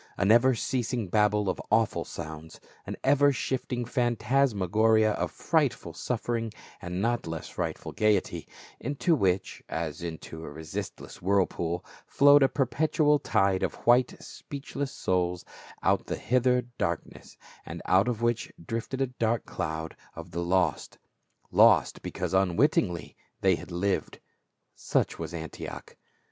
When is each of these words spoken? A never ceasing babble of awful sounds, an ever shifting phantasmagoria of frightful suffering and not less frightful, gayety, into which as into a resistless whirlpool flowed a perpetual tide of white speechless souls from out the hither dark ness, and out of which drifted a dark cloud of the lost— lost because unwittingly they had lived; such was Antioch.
A 0.17 0.25
never 0.25 0.55
ceasing 0.55 1.09
babble 1.09 1.47
of 1.47 1.61
awful 1.69 2.05
sounds, 2.05 2.59
an 2.87 2.95
ever 3.03 3.31
shifting 3.31 3.85
phantasmagoria 3.85 5.11
of 5.11 5.29
frightful 5.29 5.93
suffering 5.93 6.51
and 6.81 7.03
not 7.03 7.27
less 7.27 7.49
frightful, 7.49 7.91
gayety, 7.91 8.47
into 8.79 9.13
which 9.13 9.61
as 9.69 10.01
into 10.01 10.43
a 10.43 10.49
resistless 10.49 11.21
whirlpool 11.21 11.85
flowed 12.07 12.41
a 12.41 12.49
perpetual 12.49 13.19
tide 13.19 13.61
of 13.61 13.75
white 13.85 14.15
speechless 14.19 14.91
souls 14.91 15.43
from 15.43 15.53
out 15.91 16.07
the 16.07 16.17
hither 16.17 16.63
dark 16.79 17.01
ness, 17.05 17.37
and 17.63 17.83
out 17.85 18.07
of 18.07 18.23
which 18.23 18.51
drifted 18.65 19.01
a 19.01 19.05
dark 19.05 19.45
cloud 19.45 19.95
of 20.15 20.31
the 20.31 20.41
lost— 20.41 20.97
lost 21.51 22.01
because 22.01 22.33
unwittingly 22.33 23.15
they 23.41 23.53
had 23.53 23.69
lived; 23.69 24.19
such 24.73 25.19
was 25.19 25.31
Antioch. 25.31 25.95